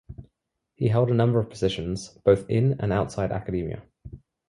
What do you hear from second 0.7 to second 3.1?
He held a number of positions, both in and